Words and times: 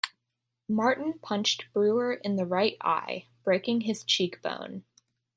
Martin 0.67 1.19
punched 1.19 1.71
Brewer 1.73 2.11
in 2.13 2.35
the 2.35 2.47
right 2.47 2.75
eye, 2.81 3.27
breaking 3.43 3.81
his 3.81 4.03
cheekbone. 4.03 4.83